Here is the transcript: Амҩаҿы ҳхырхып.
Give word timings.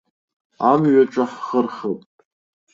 Амҩаҿы 0.71 1.23
ҳхырхып. 1.31 2.01